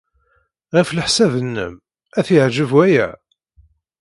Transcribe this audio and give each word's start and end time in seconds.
Ɣef 0.75 0.89
leḥsab-nnem, 0.91 1.73
ad 2.19 2.23
t-yeɛjeb 2.27 2.71
waya? 2.75 3.07